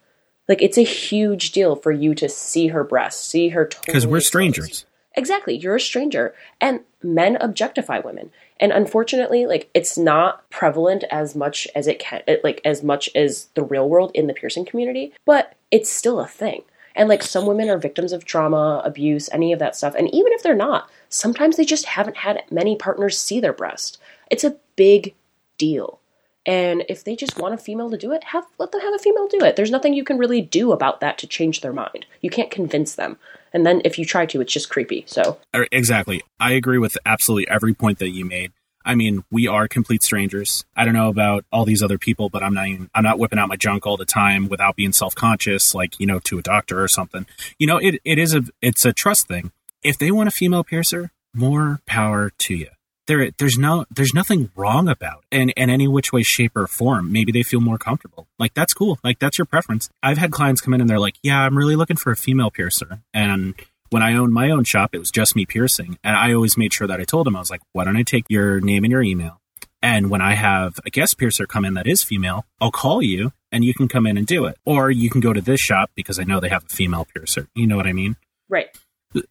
[0.48, 4.22] Like it's a huge deal for you to see her breasts, see her Because we're
[4.22, 4.86] strangers.
[5.16, 5.58] Exactly.
[5.58, 6.34] You're a stranger.
[6.60, 8.32] And men objectify women.
[8.60, 13.10] And unfortunately, like it's not prevalent as much as it can it, like as much
[13.16, 16.64] as the real world in the piercing community, but it's still a thing.
[16.96, 19.96] And like some women are victims of trauma, abuse, any of that stuff.
[19.96, 23.98] And even if they're not, sometimes they just haven't had many partners see their breast.
[24.30, 25.16] It's a big
[25.58, 26.01] deal.
[26.46, 29.00] And if they just want a female to do it, have let them have a
[29.00, 29.56] female do it.
[29.56, 32.06] There's nothing you can really do about that to change their mind.
[32.22, 33.18] You can't convince them.
[33.54, 35.04] And then if you try to, it's just creepy.
[35.08, 36.22] So Er, Exactly.
[36.40, 38.52] I agree with absolutely every point that you made.
[38.84, 40.66] I mean, we are complete strangers.
[40.76, 43.38] I don't know about all these other people, but I'm not even, I'm not whipping
[43.38, 46.82] out my junk all the time without being self-conscious, like, you know, to a doctor
[46.82, 47.28] or something.
[47.60, 49.52] You know, it, it is a, it's a trust thing.
[49.84, 52.70] If they want a female piercer, more power to you.
[53.08, 56.68] There, there's no, there's nothing wrong about it in, in any which way, shape, or
[56.68, 57.12] form.
[57.12, 58.28] Maybe they feel more comfortable.
[58.38, 59.00] Like that's cool.
[59.04, 59.90] Like that's your preference.
[60.04, 62.52] I've had clients come in and they're like, "Yeah, I'm really looking for a female
[62.52, 63.56] piercer," and
[63.92, 66.00] when I owned my own shop, it was just me piercing.
[66.04, 68.04] And I always made sure that I told them, I was like, why don't I
[68.04, 69.42] take your name and your email?
[69.84, 73.34] And when I have a guest piercer come in that is female, I'll call you
[73.52, 74.58] and you can come in and do it.
[74.66, 77.48] Or you can go to this shop because I know they have a female piercer.
[77.54, 78.16] You know what I mean?
[78.48, 78.68] right.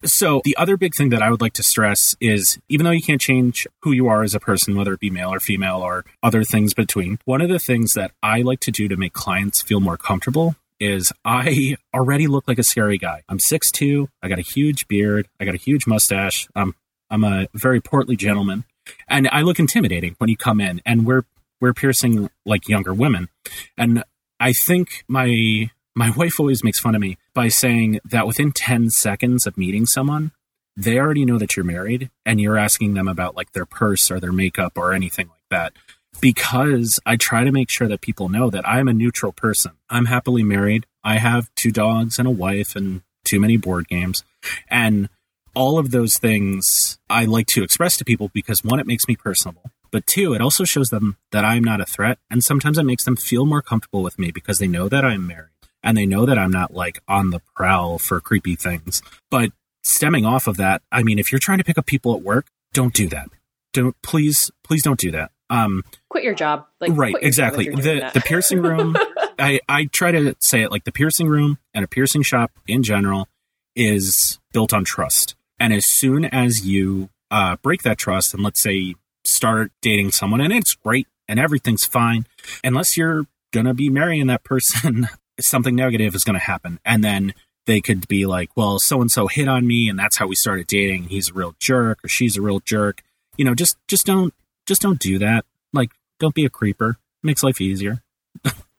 [0.03, 3.01] So the other big thing that I would like to stress is even though you
[3.01, 6.05] can't change who you are as a person, whether it be male or female or
[6.21, 9.61] other things between, one of the things that I like to do to make clients
[9.61, 13.23] feel more comfortable is I already look like a scary guy.
[13.29, 16.47] I'm 6'2, I got a huge beard, I got a huge mustache.
[16.55, 16.75] I'm
[17.09, 18.63] I'm a very portly gentleman.
[19.07, 21.23] And I look intimidating when you come in and we're
[21.59, 23.29] we're piercing like younger women.
[23.77, 24.03] And
[24.39, 28.89] I think my my wife always makes fun of me by saying that within 10
[28.89, 30.31] seconds of meeting someone,
[30.77, 34.19] they already know that you're married and you're asking them about like their purse or
[34.19, 35.73] their makeup or anything like that.
[36.21, 39.71] Because I try to make sure that people know that I'm a neutral person.
[39.89, 40.85] I'm happily married.
[41.03, 44.23] I have two dogs and a wife and too many board games.
[44.69, 45.09] And
[45.55, 49.15] all of those things I like to express to people because one, it makes me
[49.15, 49.71] personable.
[49.89, 52.17] But two, it also shows them that I'm not a threat.
[52.29, 55.27] And sometimes it makes them feel more comfortable with me because they know that I'm
[55.27, 55.50] married
[55.83, 59.01] and they know that I'm not like on the prowl for creepy things.
[59.29, 59.51] But
[59.83, 62.47] stemming off of that, I mean, if you're trying to pick up people at work,
[62.73, 63.29] don't do that.
[63.73, 65.31] Don't please, please don't do that.
[65.49, 66.65] Um, Quit your job.
[66.79, 67.67] Like right, job exactly.
[67.67, 68.95] if The the piercing room.
[69.39, 72.83] I I try to say it like the piercing room and a piercing shop in
[72.83, 73.27] general
[73.75, 75.35] is built on trust.
[75.59, 80.41] And as soon as you uh, break that trust, and let's say start dating someone,
[80.41, 82.25] and it's great and everything's fine,
[82.63, 85.09] unless you're gonna be marrying that person,
[85.43, 87.33] something negative is gonna happen, and then
[87.65, 90.35] they could be like, well, so and so hit on me, and that's how we
[90.35, 91.03] started dating.
[91.03, 93.01] He's a real jerk, or she's a real jerk.
[93.37, 94.33] You know, just just don't
[94.65, 95.45] just don't do that.
[95.73, 96.97] Like, don't be a creeper.
[97.23, 98.01] makes life easier.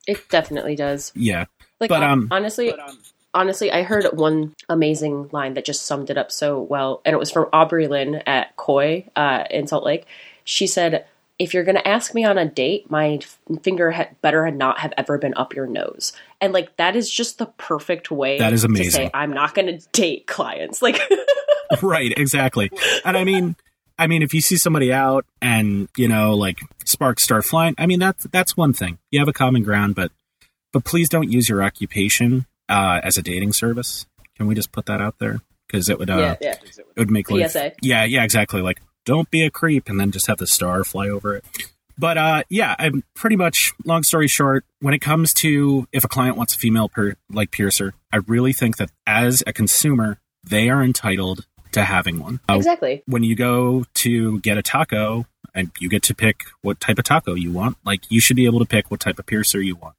[0.07, 1.13] it definitely does.
[1.15, 1.47] Yeah.
[1.81, 2.75] Like But, um, honestly,
[3.35, 7.19] honestly, I heard one amazing line that just summed it up so well, and it
[7.19, 10.07] was from Aubrey Lynn at Koi uh, in Salt Lake.
[10.45, 11.07] She said,
[11.43, 13.21] "If you're going to ask me on a date, my
[13.63, 17.39] finger had better not have ever been up your nose." And like that is just
[17.39, 18.39] the perfect way.
[18.39, 18.91] That is amazing.
[18.91, 19.07] To amazing.
[19.07, 20.83] say I'm not going to date clients.
[20.83, 21.01] Like,
[21.83, 22.71] right, exactly.
[23.05, 23.57] And I mean,
[23.99, 27.87] I mean, if you see somebody out and you know, like sparks start flying, I
[27.87, 28.99] mean, that's that's one thing.
[29.11, 30.13] You have a common ground, but
[30.73, 34.07] but please don't use your occupation uh, as a dating service.
[34.37, 35.41] Can we just put that out there?
[35.67, 36.55] Because it would uh, yeah, yeah.
[36.77, 37.53] it would make life.
[37.53, 37.73] PSA.
[37.81, 38.61] Yeah, yeah, exactly.
[38.61, 41.45] Like, don't be a creep, and then just have the star fly over it.
[41.99, 43.73] But uh, yeah, I'm pretty much.
[43.85, 47.51] Long story short, when it comes to if a client wants a female per, like
[47.51, 52.41] piercer, I really think that as a consumer, they are entitled to having one.
[52.49, 53.03] Uh, exactly.
[53.07, 57.05] when you go to get a taco and you get to pick what type of
[57.05, 59.77] taco you want, like you should be able to pick what type of piercer you
[59.77, 59.95] want.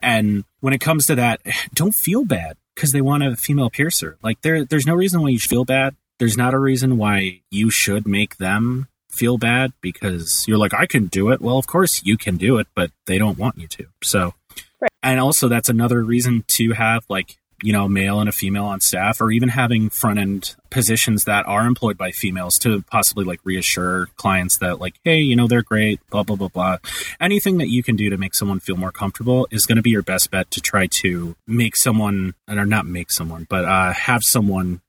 [0.00, 1.40] And when it comes to that,
[1.74, 4.18] don't feel bad because they want a female piercer.
[4.22, 5.94] Like there, there's no reason why you should feel bad.
[6.18, 10.86] There's not a reason why you should make them feel bad because you're like, I
[10.86, 11.40] can do it.
[11.40, 13.86] Well, of course you can do it, but they don't want you to.
[14.02, 14.34] So,
[14.80, 14.90] Right.
[15.02, 18.78] and also that's another reason to have like you know, male and a female on
[18.80, 23.40] staff, or even having front end positions that are employed by females to possibly like
[23.42, 26.76] reassure clients that, like, hey, you know, they're great, blah, blah, blah, blah.
[27.20, 29.88] Anything that you can do to make someone feel more comfortable is going to be
[29.88, 34.22] your best bet to try to make someone, or not make someone, but uh, have
[34.22, 34.82] someone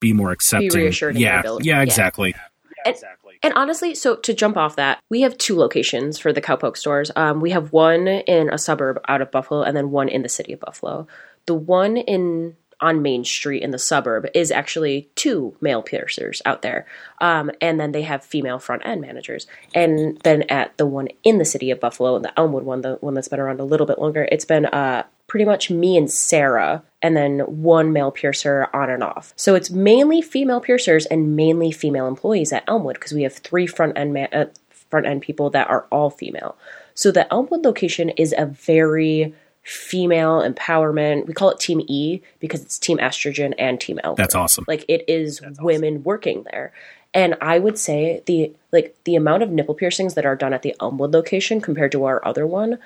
[0.00, 0.70] be more accepting.
[0.70, 1.16] Be reassured.
[1.16, 2.34] Yeah, yeah, exactly.
[2.36, 3.38] Yeah, exactly.
[3.42, 7.10] And honestly, so to jump off that, we have two locations for the Cowpoke stores.
[7.16, 10.28] Um, we have one in a suburb out of Buffalo, and then one in the
[10.28, 11.06] city of Buffalo.
[11.46, 16.62] The one in on Main Street in the suburb is actually two male piercers out
[16.62, 16.86] there.
[17.20, 19.46] Um, and then they have female front end managers.
[19.74, 23.14] And then at the one in the city of Buffalo, the Elmwood one, the one
[23.14, 26.82] that's been around a little bit longer, it's been uh, pretty much me and Sarah,
[27.02, 29.32] and then one male piercer on and off.
[29.36, 33.66] So it's mainly female piercers and mainly female employees at Elmwood because we have three
[33.66, 36.56] front end ma- uh, front end people that are all female.
[36.94, 41.26] So the Elmwood location is a very female empowerment.
[41.26, 44.18] We call it Team E because it's Team Estrogen and Team Elmwood.
[44.18, 44.64] That's awesome.
[44.68, 46.04] Like it is That's women awesome.
[46.04, 46.72] working there.
[47.12, 50.62] And I would say the like the amount of nipple piercings that are done at
[50.62, 52.78] the Elmwood location compared to our other one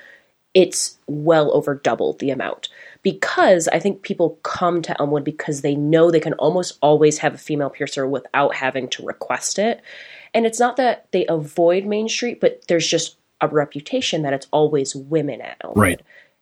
[0.54, 2.68] it's well over double the amount
[3.02, 7.34] because I think people come to Elmwood because they know they can almost always have
[7.34, 9.80] a female piercer without having to request it.
[10.34, 14.48] And it's not that they avoid Main Street, but there's just a reputation that it's
[14.50, 15.82] always women at Elmwood.
[15.82, 16.00] Right.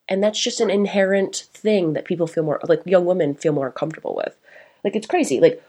[0.08, 3.70] And that's just an inherent thing that people feel more like young women feel more
[3.70, 4.36] comfortable with.
[4.82, 5.38] Like it's crazy.
[5.38, 5.62] Like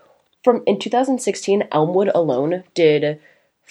[0.44, 3.20] from in 2016, Elmwood alone did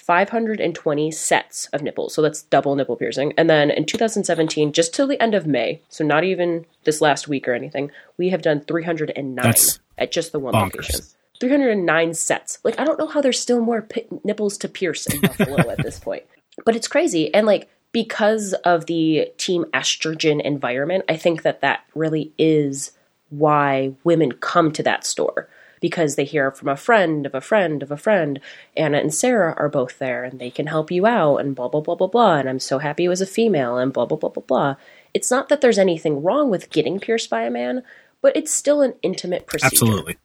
[0.01, 2.15] 520 sets of nipples.
[2.15, 3.33] So that's double nipple piercing.
[3.37, 7.29] And then in 2017, just till the end of May, so not even this last
[7.29, 10.77] week or anything, we have done 309 that's at just the one bonkers.
[10.77, 11.01] location.
[11.41, 12.59] 309 sets.
[12.65, 15.83] Like, I don't know how there's still more p- nipples to pierce in Buffalo at
[15.83, 16.25] this point.
[16.65, 17.33] But it's crazy.
[17.33, 22.93] And like, because of the team estrogen environment, I think that that really is
[23.31, 25.49] why women come to that store
[25.81, 28.41] because they hear from a friend of a friend of a friend.
[28.77, 31.81] Anna and Sarah are both there and they can help you out and blah, blah,
[31.81, 32.37] blah, blah, blah.
[32.37, 34.77] And I'm so happy it was a female and blah, blah, blah, blah, blah.
[35.15, 37.83] It's not that there's anything wrong with getting pierced by a man,
[38.21, 39.75] but it's still an intimate procedure.
[39.75, 40.17] Absolutely.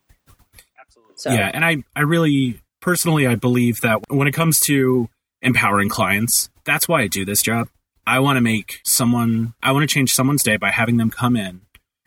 [0.80, 1.14] Absolutely.
[1.16, 1.32] So.
[1.32, 1.52] Yeah.
[1.54, 5.10] And I, I really, personally, I believe that when it comes to
[5.42, 7.70] empowering clients, that's why I do this job.
[8.06, 11.38] I want to make someone, I want to change someone's day by having them come
[11.38, 11.62] in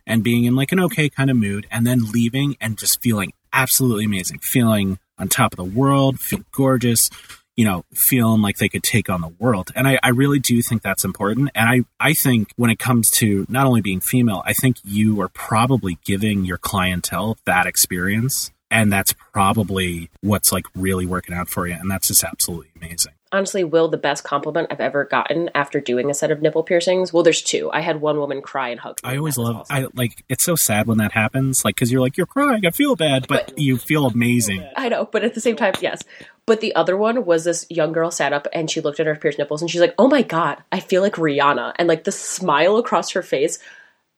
[0.06, 3.32] and being in like an okay kind of mood and then leaving and just feeling
[3.56, 7.08] absolutely amazing, feeling on top of the world, feel gorgeous,
[7.56, 9.72] you know, feeling like they could take on the world.
[9.74, 11.50] And I, I really do think that's important.
[11.54, 15.20] And I, I think when it comes to not only being female, I think you
[15.22, 18.52] are probably giving your clientele that experience.
[18.70, 21.74] And that's probably what's like really working out for you.
[21.74, 26.10] And that's just absolutely amazing honestly, Will, the best compliment I've ever gotten after doing
[26.10, 27.12] a set of nipple piercings.
[27.12, 27.70] Well, there's two.
[27.72, 28.98] I had one woman cry and hug.
[29.02, 29.56] Me, I always love.
[29.56, 29.76] Awesome.
[29.76, 30.24] I like.
[30.28, 31.64] It's so sad when that happens.
[31.64, 32.66] Like, because you're like, you're crying.
[32.66, 34.66] I feel bad, but, but you feel amazing.
[34.76, 36.02] I know, but at the same time, yes.
[36.46, 39.16] But the other one was this young girl sat up and she looked at her
[39.16, 42.12] pierced nipples and she's like, "Oh my god, I feel like Rihanna," and like the
[42.12, 43.58] smile across her face.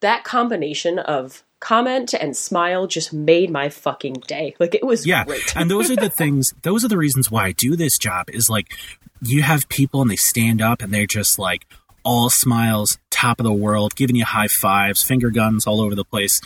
[0.00, 4.54] That combination of comment and smile just made my fucking day.
[4.58, 5.24] Like it was yeah.
[5.24, 5.56] Great.
[5.56, 6.52] and those are the things.
[6.62, 8.30] Those are the reasons why I do this job.
[8.30, 8.72] Is like
[9.20, 11.66] you have people and they stand up and they're just like
[12.04, 16.04] all smiles, top of the world, giving you high fives, finger guns all over the
[16.04, 16.40] place.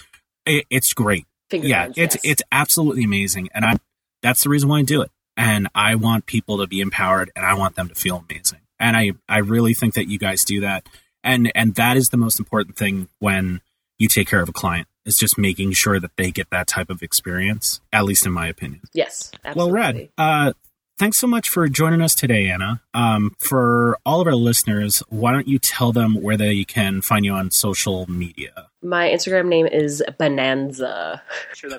[0.47, 1.27] It, it's great.
[1.51, 2.25] Finger yeah, guns, it's yes.
[2.25, 3.77] it's absolutely amazing, and I
[4.23, 5.11] that's the reason why I do it.
[5.35, 8.61] And I want people to be empowered, and I want them to feel amazing.
[8.79, 10.87] And I I really think that you guys do that,
[11.23, 13.61] and and that is the most important thing when
[13.99, 16.91] you take care of a client is just making sure that they get that type
[16.91, 18.81] of experience, at least in my opinion.
[18.95, 19.31] Yes.
[19.45, 19.59] Absolutely.
[19.59, 20.53] Well, Rad, uh,
[20.99, 22.81] thanks so much for joining us today, Anna.
[22.95, 27.25] Um, for all of our listeners, why don't you tell them where they can find
[27.25, 28.69] you on social media?
[28.83, 31.23] My Instagram name is Bonanza.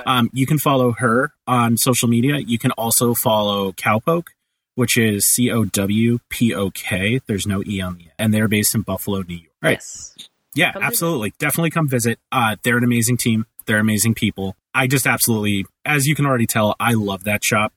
[0.05, 2.37] Um, you can follow her on social media.
[2.37, 4.27] You can also follow Cowpoke,
[4.75, 7.21] which is C O W P O K.
[7.27, 8.11] There's no E on the end.
[8.19, 9.53] And they're based in Buffalo, New York.
[9.61, 9.71] Right.
[9.73, 10.15] Yes.
[10.55, 11.29] Yeah, come absolutely.
[11.29, 11.39] Visit.
[11.39, 12.19] Definitely come visit.
[12.31, 13.45] Uh, they're an amazing team.
[13.65, 14.55] They're amazing people.
[14.73, 17.73] I just absolutely, as you can already tell, I love that shop.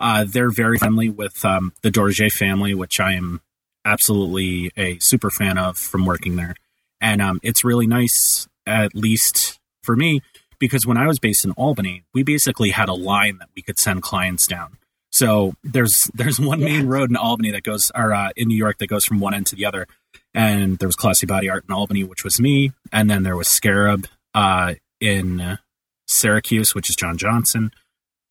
[0.00, 3.40] Uh, they're very friendly with um, the Dorje family, which I am
[3.84, 6.54] absolutely a super fan of from working there.
[7.00, 10.22] And um, it's really nice, at least for me,
[10.58, 13.78] because when I was based in Albany, we basically had a line that we could
[13.78, 14.78] send clients down.
[15.10, 16.66] So there's there's one yeah.
[16.66, 19.34] main road in Albany that goes, or uh, in New York that goes from one
[19.34, 19.86] end to the other.
[20.34, 23.48] And there was Classy Body Art in Albany, which was me, and then there was
[23.48, 25.58] Scarab uh, in
[26.06, 27.70] Syracuse, which is John Johnson.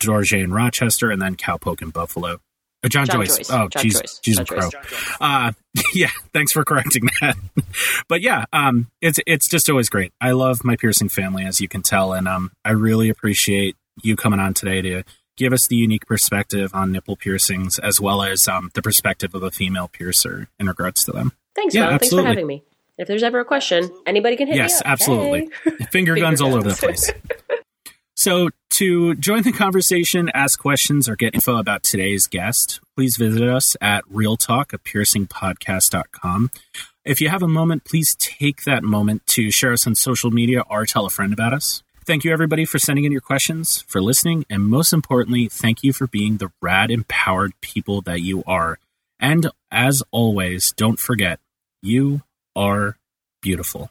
[0.01, 2.39] George in Rochester, and then Cowpoke in Buffalo.
[2.83, 3.37] Oh, John, John Joyce.
[3.37, 3.51] Joyce.
[3.51, 4.19] Oh, John jeez, Joyce.
[4.25, 4.69] jeez, John pro.
[4.69, 5.15] Joyce.
[5.21, 5.51] Uh,
[5.93, 7.37] yeah, thanks for correcting that.
[8.09, 10.11] but yeah, um, it's it's just always great.
[10.19, 14.15] I love my piercing family, as you can tell, and um, I really appreciate you
[14.15, 15.03] coming on today to
[15.37, 19.43] give us the unique perspective on nipple piercings, as well as um, the perspective of
[19.43, 21.33] a female piercer in regards to them.
[21.61, 21.89] Thanks, Yeah, Mel.
[21.91, 22.29] Thanks for absolutely.
[22.29, 22.63] having me.
[22.97, 25.49] If there's ever a question, anybody can hit me Yes, absolutely.
[25.63, 25.85] Hey.
[25.91, 27.11] Finger guns all over the place.
[28.15, 33.47] So, to join the conversation, ask questions, or get info about today's guest, please visit
[33.47, 36.49] us at Real Talk, a piercingpodcast.com.
[37.05, 40.63] If you have a moment, please take that moment to share us on social media
[40.67, 41.83] or tell a friend about us.
[42.05, 45.93] Thank you, everybody, for sending in your questions, for listening, and most importantly, thank you
[45.93, 48.79] for being the rad, empowered people that you are.
[49.19, 51.39] And as always, don't forget,
[51.81, 52.21] you
[52.55, 52.97] are
[53.41, 53.89] beautiful.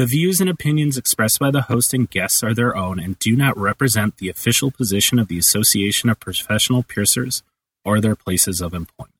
[0.00, 3.36] The views and opinions expressed by the host and guests are their own and do
[3.36, 7.42] not represent the official position of the Association of Professional Piercers
[7.84, 9.19] or their places of employment.